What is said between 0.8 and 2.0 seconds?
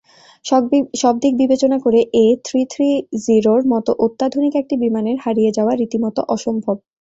সবদিক বিবেচনা করে